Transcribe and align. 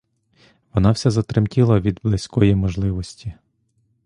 Вона 0.73 0.91
вся 0.91 1.11
затремтіла 1.11 1.79
від 1.79 1.99
близької 2.03 2.55
можливості. 2.55 3.33